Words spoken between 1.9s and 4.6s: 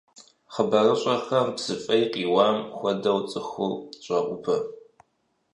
къиуам хуэдэу цӏыхур щӏаӏубэ.